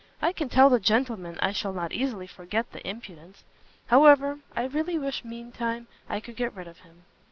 I 0.19 0.31
can 0.33 0.49
tell 0.49 0.67
the 0.71 0.79
gentleman 0.79 1.37
I 1.43 1.51
shall 1.51 1.73
not 1.73 1.91
easily 1.93 2.25
forget 2.25 2.65
his 2.71 2.81
impertinence! 2.83 3.43
however, 3.85 4.39
I 4.55 4.63
really 4.65 4.97
wish 4.97 5.23
mean 5.23 5.51
time 5.51 5.85
I 6.09 6.19
could 6.19 6.35
get 6.37 6.55
rid 6.55 6.67
of 6.67 6.79
him." 6.79 7.03